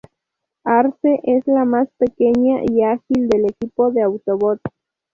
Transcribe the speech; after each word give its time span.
Arcee 0.63 1.21
es 1.25 1.45
la 1.45 1.63
más 1.63 1.87
pequeña 1.99 2.61
y 2.67 2.81
ágil 2.81 3.29
del 3.29 3.45
equipo 3.45 3.91
de 3.91 4.01
Autobots. 4.01 4.63